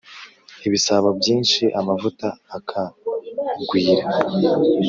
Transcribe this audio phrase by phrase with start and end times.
[0.67, 4.05] ibisabo byinshi amavuta akagwira